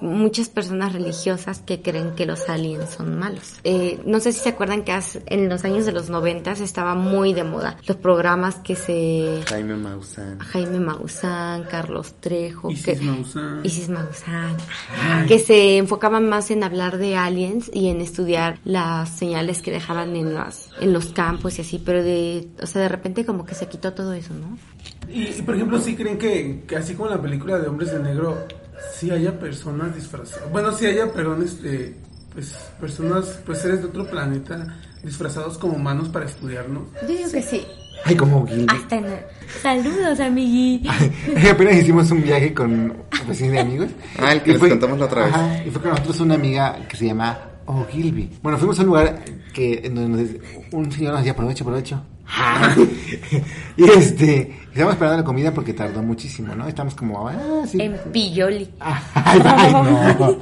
[0.00, 3.54] muchas personas religiosas que creen que los aliens son malos.
[3.64, 6.94] Eh, no sé si se acuerdan que hace- en los años de los noventas estaba
[6.94, 10.38] muy de moda los programas que se Jaime Maussan.
[10.38, 13.60] Jaime Maussan, Carlos Trejo, Isis que, Maussan.
[13.64, 14.56] Isis Maussan,
[15.26, 20.14] que se enfocaban más en hablar de aliens y en estudiar las señales que dejaban
[20.16, 23.54] en las en los campos y así, pero de, o sea, de repente como que
[23.54, 24.56] se quitó todo eso, ¿no?
[25.12, 27.90] Y, y, por ejemplo, sí creen que, que así como en la película de Hombres
[27.92, 28.36] de Negro,
[28.94, 30.50] sí haya personas disfrazadas.
[30.50, 31.94] Bueno, sí haya, perdón, este,
[32.32, 36.84] pues personas, pues seres de otro planeta disfrazados como humanos para estudiarnos.
[37.02, 37.66] Yo digo que sí.
[38.04, 38.66] Ay, como Gilby.
[38.68, 39.06] Hasta en...
[39.62, 40.88] Saludos, amigui.
[41.50, 42.94] Apenas hicimos un viaje con
[43.26, 43.88] pues, sí, de amigos.
[44.18, 45.34] Ah, el que les contamos la otra vez.
[45.34, 48.38] Ajá, y fue con nosotros una amiga que se llama Ogilvy.
[48.42, 52.02] Bueno, fuimos a un lugar que en donde nos- un señor nos decía, aprovecho, aprovecho.
[53.76, 56.68] y este, estábamos esperando la comida porque tardó muchísimo, ¿no?
[56.68, 57.80] Estamos como, ah, sí.
[57.80, 58.70] En Pilloli.
[58.80, 60.38] Ay, ay, no.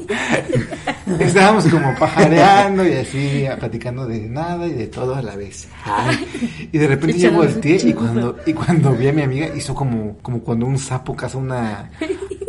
[1.18, 5.68] Estábamos como pajareando y así, platicando de nada y de todo a la vez.
[5.84, 6.68] Ay.
[6.70, 10.18] Y de repente yo volteé y cuando, y cuando vi a mi amiga hizo como,
[10.18, 11.90] como cuando un sapo caza una,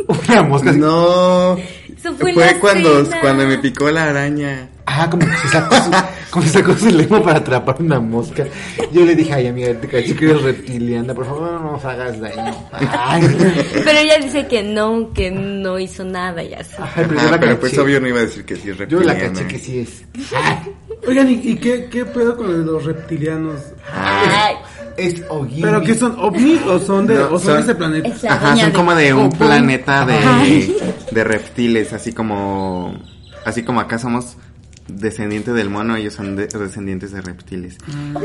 [0.08, 0.70] una mosca.
[0.70, 0.78] así.
[0.78, 1.56] No.
[1.56, 3.20] Eso fue la cuando, cena.
[3.20, 4.68] cuando me picó la araña.
[4.86, 5.90] Ajá, como que se sacó su,
[6.30, 8.46] como se sacó su lengua para atrapar una mosca.
[8.90, 12.18] Yo le dije, ay amiga, te caché que eres reptiliana, por favor no nos hagas
[12.20, 12.54] daño.
[12.72, 13.20] Ay,
[13.84, 16.74] Pero ella dice que no, que no hizo nada y así.
[16.78, 18.76] Ay, pero yo Ah, la pero pues obvio no iba a decir que sí es
[18.78, 19.12] Yo reptiliana.
[19.12, 20.04] la caché que sí es.
[21.06, 23.60] Oigan, ¿y, y qué, qué pedo con los reptilianos?
[23.92, 24.56] Ay,
[24.98, 25.62] Es Ogilvy.
[25.62, 28.08] ¿Pero qué son ovnis o son de, No, o son son- de ese planeta?
[28.08, 30.76] es Ajá, son como de un planeta de,
[31.12, 32.94] de reptiles, así como
[33.44, 34.36] así como acá somos
[34.88, 37.76] descendientes del mono, ellos son de- descendientes de reptiles.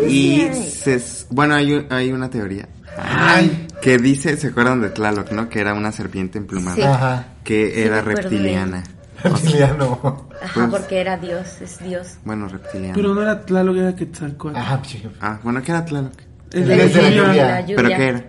[0.09, 3.67] Y se, bueno, hay, un- hay una teoría Ay.
[3.81, 5.49] que dice, ¿se acuerdan de Tlaloc, no?
[5.49, 6.81] Que era una serpiente emplumada, Sí.
[6.83, 7.25] Ajá.
[7.43, 8.83] que Sí, era reptiliana.
[9.23, 10.27] Reptiliano.
[10.41, 12.17] Ajá, porque era Dios, es Dios.
[12.25, 12.93] Bueno, reptiliana.
[12.95, 14.57] Pero no era Tlaloc, era Quetzalcóatl.
[14.57, 15.01] Ajá, sí.
[15.21, 16.13] Ah, bueno, ¿qué era Tlaloc?
[16.53, 17.09] Es La de de la lluvia.
[17.27, 17.43] lluvia.
[17.47, 17.75] La lluvia.
[17.75, 18.23] ¿Pero qué era?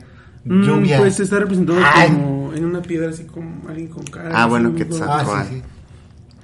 [0.46, 0.98] Mm, Lluvia.
[0.98, 2.08] Pues está representado Ay.
[2.10, 4.30] como en una piedra, así como alguien con cara.
[4.32, 5.30] Ah, bueno, Quetzalcóatl.
[5.30, 5.62] Ah, sí,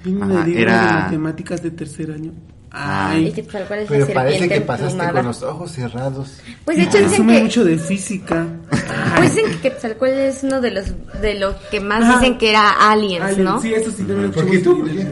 [0.04, 0.18] sí.
[0.22, 2.32] Ajá, de era- de matemáticas de tercer año.
[2.72, 3.14] Ah.
[3.18, 3.64] ¿Y Ay, qué tal?
[3.66, 5.12] ¿Cuál es Pero la parece que pasaste emplumada?
[5.12, 6.38] con los ojos cerrados.
[6.64, 8.46] Pues de hecho dicen asume que, mucho de física.
[9.16, 10.84] pues dicen que Quetzalcóatl es uno de los
[11.20, 12.20] de los que más Ajá.
[12.20, 13.60] dicen que era aliens, Alien, ¿no?
[13.60, 14.72] Sí, eso sí también lo ¿Por qué tú?
[14.72, 15.06] en ¿Por el-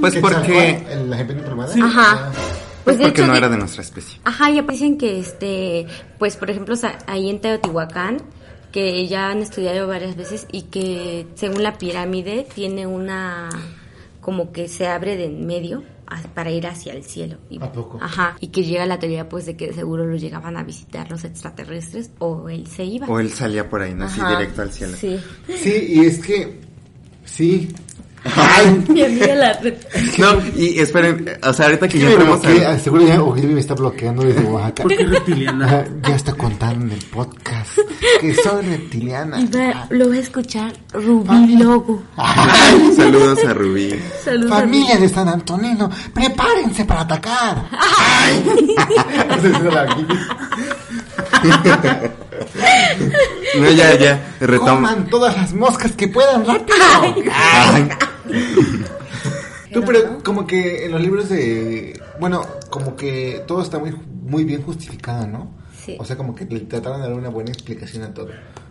[0.00, 1.74] Pues porque- ¿Quetzalcóatl, ¿La serpiente emplumada?
[1.82, 2.30] Ajá.
[2.30, 2.32] Ah.
[2.84, 4.20] Pues de porque hecho no era de nuestra especie.
[4.24, 5.86] Ajá, y dicen que este,
[6.18, 6.74] pues por ejemplo
[7.06, 8.18] ahí en Teotihuacán,
[8.72, 13.48] que ya han estudiado varias veces y que según la pirámide tiene una
[14.20, 15.82] como que se abre de en medio
[16.34, 17.38] para ir hacia el cielo.
[17.50, 17.98] Y, ¿A poco?
[18.00, 21.24] Ajá, y que llega la teoría pues de que seguro lo llegaban a visitar los
[21.24, 23.06] extraterrestres o él se iba.
[23.06, 24.04] O él salía por ahí, ¿no?
[24.04, 24.96] Así directo al cielo.
[24.96, 25.18] Sí.
[25.48, 26.60] Sí, y es que.
[27.24, 27.74] Sí.
[28.88, 29.58] Mi amiga la
[30.18, 33.60] No, y esperen, o sea, ahorita que ya entramos bloquea, al- seguro ya Ogilvy me
[33.60, 34.82] está bloqueando desde Oaxaca.
[34.82, 35.84] ¿Por qué reptiliana?
[36.02, 37.78] Ya está contando en el podcast
[38.20, 39.40] que soy reptiliana.
[39.40, 41.64] Y va- lo va a escuchar Rubí Familia.
[41.64, 42.02] Logo.
[42.96, 43.94] Saludos a Rubí.
[44.24, 44.52] Saludos.
[44.52, 47.64] a Familia de San Antonino, prepárense para atacar.
[53.58, 54.70] No, ya, ya, retomo.
[54.74, 56.76] Coman todas las moscas que puedan rápido.
[57.32, 57.88] Ay,
[59.72, 62.00] Tú, pero como que en los libros de...
[62.20, 65.50] Bueno, como que todo está muy, muy bien justificado, ¿no?
[65.84, 65.96] Sí.
[65.98, 68.28] O sea, como que le trataron de dar una buena explicación a todo.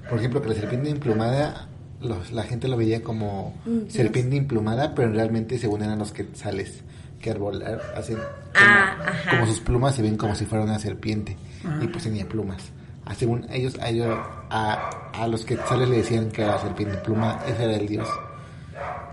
[0.10, 1.68] Por ejemplo, que la serpiente emplumada,
[2.02, 6.82] los- la gente lo veía como Mm, serpiente emplumada, pero realmente según eran los quetzales
[7.20, 9.30] que al volar hacen como, Ah, ajá.
[9.32, 11.36] como sus plumas se ven como si fuera una serpiente
[11.82, 12.62] y pues tenía plumas.
[13.06, 14.08] Ah, según ellos, a, ellos
[14.50, 18.08] a, a los quetzales le decían que era la serpiente pluma, ese era el dios.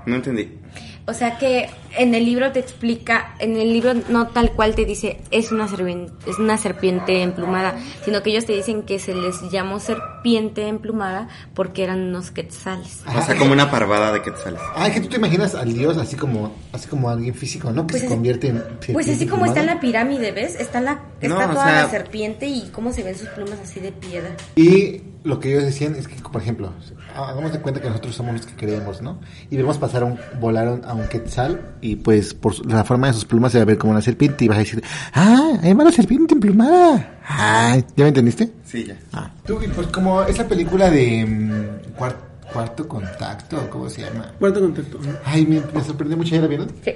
[0.07, 0.59] No entendí.
[1.07, 4.85] O sea que en el libro te explica, en el libro no tal cual te
[4.85, 7.75] dice es una serpiente, es una serpiente emplumada,
[8.05, 13.03] sino que ellos te dicen que se les llamó serpiente emplumada porque eran unos quetzales.
[13.17, 14.61] O sea, como una parvada de quetzales.
[14.75, 17.87] Ah, es que tú te imaginas al dios así como, así como alguien físico, ¿no?
[17.87, 18.63] Que Pues se convierte en.
[18.93, 20.55] Pues así como está en la pirámide, ¿ves?
[20.57, 23.59] Está la está No, o toda sea- la serpiente y cómo se ven sus plumas
[23.63, 24.31] así de piedra.
[24.57, 26.73] Y lo que ellos decían es que, por ejemplo,
[27.15, 29.19] hagamos de cuenta que nosotros somos los que creemos, ¿no?
[29.51, 33.13] Y vemos pasar a un, volar a un quetzal y pues por la forma de
[33.15, 34.83] sus plumas se va a ver como una serpiente y vas a decir,
[35.15, 37.19] ah, hay una serpiente emplumada.
[37.27, 38.51] Ay, ¿ya me entendiste?
[38.65, 38.97] Sí, ya.
[39.13, 39.31] Ah.
[39.47, 44.33] Tú, pues como esa película de mm, cuar- Cuarto Contacto, ¿cómo se llama?
[44.39, 44.99] Cuarto contacto.
[45.25, 46.69] Ay, me, me sorprendió mucho, ¿ya la vieron?
[46.85, 46.93] Sí.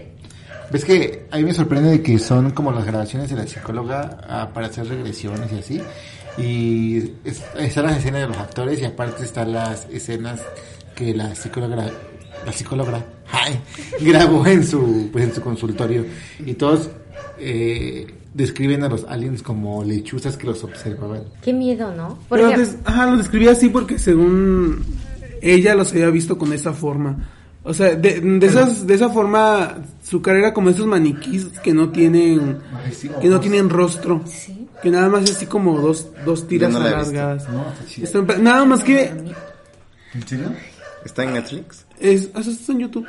[0.73, 4.19] ¿Ves que a mí me sorprende de que son como las grabaciones de la psicóloga
[4.29, 5.83] ah, para hacer regresiones y así?
[6.37, 10.41] Y es- están las escenas de los actores y aparte están las escenas
[10.97, 11.87] que la psicóloga,
[12.45, 13.61] la psicóloga ay,
[14.01, 16.05] grabó en su, pues, en su consultorio.
[16.45, 16.91] Y todos
[17.39, 21.25] eh, describen a los aliens como lechuzas que los observaban.
[21.43, 22.19] Qué miedo, ¿no?
[22.29, 24.85] Por Pero des- ajá, lo describía así porque según
[25.41, 27.29] ella los había visto con esa forma.
[27.67, 31.73] O sea, de, de esas, de esa forma, su cara era como esos maniquís que
[31.73, 34.23] no tienen, Ay, sí, que no tienen rostro.
[34.27, 34.69] Sí.
[34.83, 37.47] Que nada más es así como dos, dos tiras no alargadas.
[37.49, 37.65] No,
[38.39, 39.05] nada más que
[40.13, 40.51] ¿En serio?
[41.05, 41.87] ¿Está en Netflix?
[42.01, 43.07] Es, eso está en YouTube.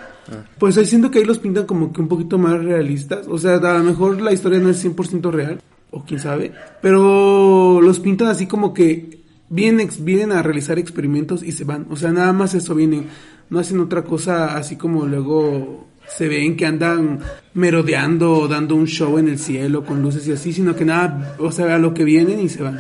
[0.58, 3.28] Pues ahí siento que ahí los pintan como que un poquito más realistas.
[3.28, 6.52] O sea, a lo mejor la historia no es 100% real, o quién sabe.
[6.82, 11.88] Pero los pintan así como que vienen, vienen a realizar experimentos y se van.
[11.90, 13.08] O sea, nada más eso vienen.
[13.50, 17.20] No hacen otra cosa así como luego se ven que andan
[17.54, 21.36] merodeando o dando un show en el cielo con luces y así, sino que nada,
[21.40, 22.80] o sea, a lo que vienen y se van.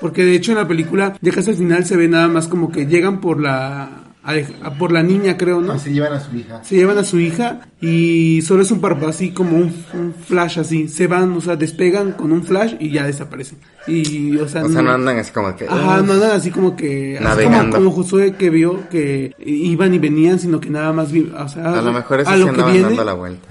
[0.00, 2.72] Porque de hecho en la película, ya casi al final se ve nada más como
[2.72, 5.72] que llegan por la a- a- por la niña, creo, ¿no?
[5.74, 6.62] No, se llevan a su hija.
[6.64, 10.58] Se llevan a su hija y solo es un parpadeo así como un, un flash
[10.60, 10.88] así.
[10.88, 13.58] Se van, o sea, despegan con un flash y ya desaparecen.
[13.86, 15.66] Y, o sea, O sea, no andan así como que...
[15.68, 17.16] Ajá, no andan así como que...
[17.16, 17.76] así Navegando.
[17.78, 21.10] como, como Josué que vio que iban y venían, sino que nada más...
[21.10, 22.82] vi- O sea, A lo mejor eso a lo que viene...
[22.82, 23.48] dando la vuelta.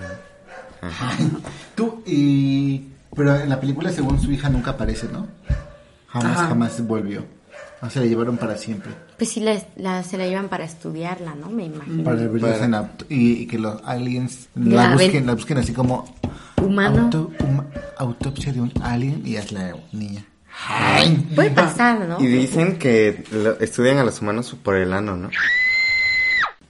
[1.75, 2.87] Tú, y...
[3.15, 5.27] Pero en la película, según su hija, nunca aparece, ¿no?
[6.07, 6.47] Jamás, Ajá.
[6.47, 7.25] jamás volvió.
[7.83, 8.91] O sea, la llevaron para siempre.
[9.17, 11.49] pues sí, la, la- se la llevan para estudiarla, ¿no?
[11.49, 12.03] Me imagino.
[12.03, 12.21] Para
[12.77, 14.97] auto- y, y que los aliens La la ven.
[15.07, 16.15] busquen, la busquen así como...
[16.61, 17.03] Humano.
[17.05, 17.65] auto- huma-
[17.97, 20.23] autopsia de un alien y es la niña.
[20.67, 21.27] Ay.
[21.33, 22.21] Puede pasar, ¿no?
[22.21, 25.29] Y dicen que lo- estudian a los humanos por el ano, ¿no?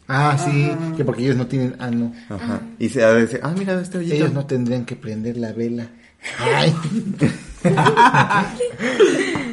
[0.08, 2.14] Ah, sí, que porque ellos no tienen ano.
[2.30, 2.62] Ajá.
[2.80, 4.16] Y se ha de decir, ah, mira este hoyito.
[4.16, 5.88] Ellos no tendrían que prender la vela.
[6.40, 6.74] Ay.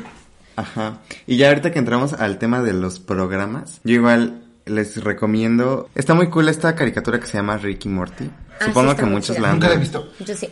[0.59, 0.99] Ajá.
[1.27, 5.89] Y ya ahorita que entramos al tema de los programas, yo igual les recomiendo.
[5.95, 8.29] Está muy cool esta caricatura que se llama Ricky Morty.
[8.61, 9.41] Ah, Supongo sí, que muchos chida.
[9.41, 10.13] la han Nunca la he visto.
[10.19, 10.49] Yo sí.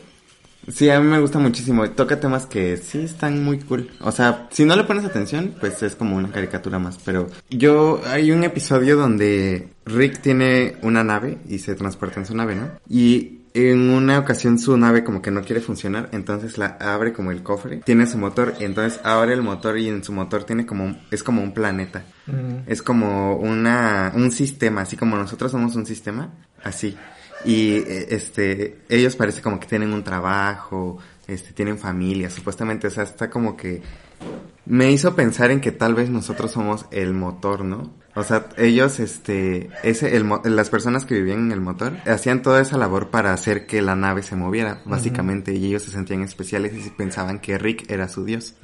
[0.68, 1.88] Sí, a mí me gusta muchísimo.
[1.90, 3.90] Toca temas que sí están muy cool.
[4.00, 6.98] O sea, si no le pones atención, pues es como una caricatura más.
[7.04, 12.34] Pero yo, hay un episodio donde Rick tiene una nave y se transporta en su
[12.34, 12.68] nave, ¿no?
[12.88, 17.30] Y en una ocasión su nave como que no quiere funcionar, entonces la abre como
[17.30, 17.78] el cofre.
[17.84, 20.98] Tiene su motor, y entonces abre el motor y en su motor tiene como, un-
[21.10, 22.04] es como un planeta.
[22.66, 26.30] Es como una, un sistema, así como nosotros somos un sistema,
[26.64, 26.96] así.
[27.44, 32.90] Y eh, este, ellos parece como que tienen un trabajo, este, tienen familia, supuestamente, o
[32.90, 33.80] sea, está como que
[34.66, 37.94] me hizo pensar en que tal vez nosotros somos el motor, ¿no?
[38.14, 42.42] O sea, ellos, este, ese, el, mo- las personas que vivían en el motor hacían
[42.42, 46.22] toda esa labor para hacer que la nave se moviera, básicamente, y ellos se sentían
[46.22, 48.54] especiales y pensaban que Rick era su dios.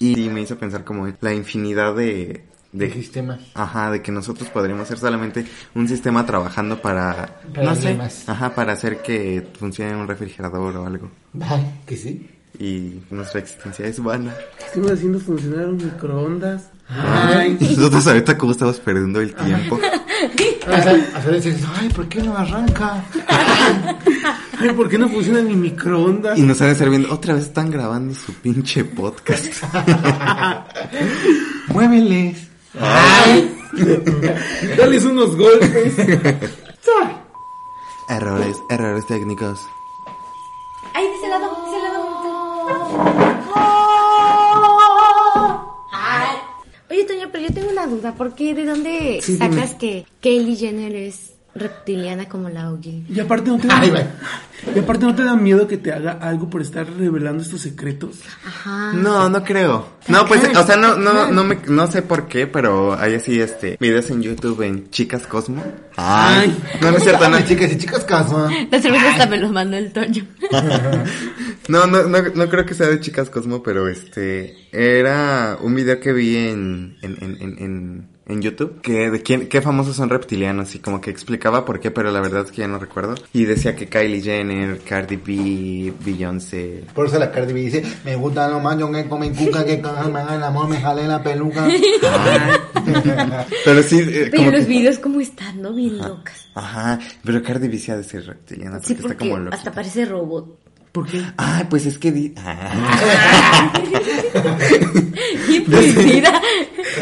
[0.00, 3.40] Y me hizo pensar como la infinidad de, De sistemas.
[3.54, 5.44] Ajá, de que nosotros podríamos ser solamente
[5.74, 8.28] un sistema trabajando para, Para no sé, más.
[8.28, 11.10] ajá, para hacer que funcione un refrigerador o algo.
[11.86, 12.28] Que sí.
[12.58, 14.34] Y nuestra existencia es vana.
[14.58, 16.70] Estamos haciendo funcionar un microondas.
[16.88, 17.56] Ay.
[17.76, 19.78] Nosotros ahorita cómo estamos perdiendo el tiempo.
[20.66, 23.02] A dice, ay, ¿por qué no arranca?
[24.60, 26.36] Ay, ¿por qué no funciona mi microondas?
[26.36, 29.62] Y nos han de estar viendo, otra vez están grabando su pinche podcast.
[31.68, 32.48] Muéveles.
[34.76, 35.94] Dales unos golpes.
[38.10, 39.60] errores, errores técnicos.
[40.92, 41.28] Ay, de ese
[47.38, 48.14] pero yo tengo una duda.
[48.14, 48.54] ¿Por qué?
[48.54, 53.06] ¿De dónde Sí, sacas que Kylie Jenner es reptiliana como la Ogil.
[53.08, 54.04] Y aparte no te da, Ay, güey.
[54.74, 58.20] y aparte no te da miedo que te haga algo por estar revelando estos secretos.
[58.46, 58.92] Ajá.
[58.94, 59.98] No, no creo.
[60.08, 63.40] No, pues, o sea, no, no, no me, no sé por qué, pero hay así,
[63.40, 65.62] este, videos en YouTube en Chicas Cosmo.
[65.96, 67.38] Ay, no, no es cierto, no.
[67.46, 68.48] Chicas y chicas, caso.
[68.70, 70.24] La cerveza hasta me los mandó el Toño.
[71.68, 76.00] No, no, no, no creo que sea de Chicas Cosmo, pero este, era un video
[76.00, 80.74] que vi en, en, en, en, en, YouTube, que de quién, qué famosos son reptilianos,
[80.74, 83.14] y como que explicaba por qué, pero la verdad es que ya no recuerdo.
[83.32, 86.84] Y decía que Kylie Jenner, Cardi B, Beyoncé.
[86.94, 89.76] Por eso la Cardi B dice, me gusta lo más, yo que comen cuca, que
[89.78, 91.66] me hagan el amor, me jalen la peluca.
[93.64, 95.72] Pero sí, eh, Pero como los que- videos como están, ¿no?
[95.72, 96.46] Bien locas.
[96.54, 99.56] Ajá, pero Cardi B sí ha de ser reptiliana, porque, Sí, está porque como loca.
[99.56, 100.58] hasta parece robot.
[100.92, 101.22] ¿Por qué?
[101.36, 103.72] Ay, pues es que di- ah.
[105.66, 106.40] Prohibida.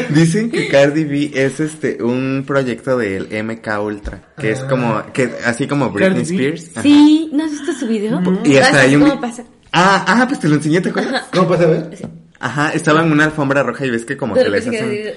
[0.09, 5.29] dicen que Cardi B es este un proyecto del MK Ultra, que es como que
[5.45, 6.23] así como Britney.
[6.23, 6.71] Spears.
[6.71, 6.81] Ajá.
[6.83, 8.21] Sí, ¿no has visto su video?
[8.43, 9.43] Y hasta ¿Sabes hay un cómo pasa?
[9.71, 11.23] Ah, ah, pues te lo enseñé, ¿te acuerdas?
[11.33, 11.89] ¿Cómo pasa a ver?
[12.39, 14.77] Ajá, estaba en una alfombra roja y ves que como que Pero les que se
[14.77, 15.11] hacen queda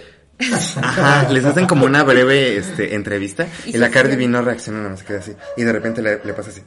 [0.82, 4.78] Ajá, les hacen como una breve este entrevista Y y la Cardi B no reacciona,
[4.78, 6.62] nada más se queda así y de repente le, le pasa así.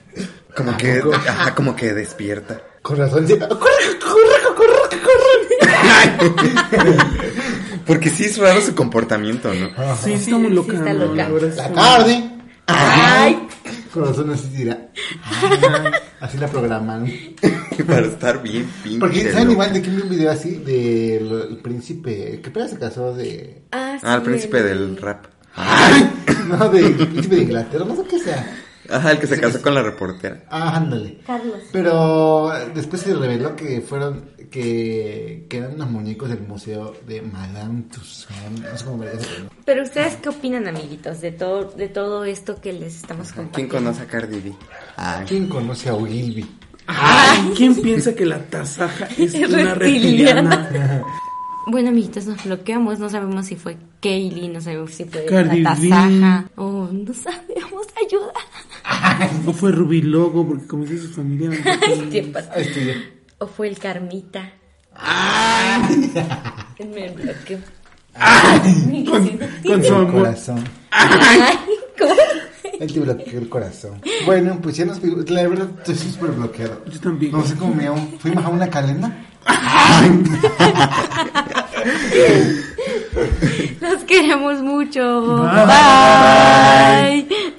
[0.56, 2.62] Como que ajá, como que despierta.
[2.82, 3.38] Con razón, sí.
[3.38, 3.50] ¡Corre,
[4.00, 5.24] corre, corre, corre!
[7.86, 9.70] Porque sí es raro su comportamiento, ¿no?
[10.02, 10.74] Sí, está muy loca.
[10.74, 11.06] está ¿no?
[11.06, 11.30] loca.
[11.56, 12.30] La Cardi.
[12.68, 13.48] Ay,
[13.94, 14.90] Con razón así dirá.
[15.24, 15.60] Ay,
[16.20, 17.06] Así la programan.
[17.88, 19.00] Para estar bien pinche.
[19.00, 20.56] Porque, ¿saben igual de quién vi un video así?
[20.56, 22.40] Del príncipe.
[22.44, 23.64] ¿Qué pena se casó de.?
[23.72, 25.26] ah, sí, Ah, el príncipe el- del rap.
[26.48, 28.46] No, del príncipe de Inglaterra, no sé qué sea.
[28.90, 30.44] Ajá, el que se casó con la reportera.
[30.50, 31.20] Ah, ándale.
[31.26, 31.60] Carlos.
[31.72, 37.84] Pero después se reveló que fueron, que, que eran unos muñecos del museo de Madame
[37.84, 38.62] Tussauds.
[38.62, 39.28] No sé cómo me dice,
[39.66, 43.76] pero ustedes qué opinan, amiguitos, de todo, de todo esto que les estamos ¿Quién compartiendo?
[43.76, 44.54] conoce a Cardi B?
[44.98, 45.26] Ay.
[45.28, 46.46] ¿Quién conoce a Ogilvy?
[46.86, 50.56] Ay, ¿Quién piensa que la tasaja es Es una reptiliana.
[50.70, 51.04] reptiliana?
[51.66, 53.00] Bueno, amiguitos, nos bloqueamos.
[53.00, 55.88] No sabemos si fue Kaylee, no sabemos si fue Cardi la B.
[55.88, 56.46] tasaja.
[56.58, 57.88] Oh, no sabemos.
[58.06, 58.34] Ayuda.
[59.46, 61.52] O fue Rubilogo, porque como dice su familia.
[61.88, 62.54] Ay, ¿qué pasa?
[63.38, 64.52] O fue el Carmita.
[66.80, 67.60] Me bloqueó.
[69.66, 70.12] Con su amor.
[70.12, 70.64] corazón.
[70.92, 71.60] Ay,
[71.98, 72.14] ¿cómo?
[72.80, 74.02] Él te bloqueó el corazón.
[74.26, 75.02] Bueno, pues ya nos.
[75.04, 76.84] La verdad, estoy súper bloqueado.
[76.86, 77.32] Yo también.
[77.32, 77.90] No sé cómo me.
[78.20, 79.26] Fuimos a una calenda.
[83.82, 85.22] Los queremos mucho.
[85.44, 85.66] Bye.
[87.26, 87.58] Bye.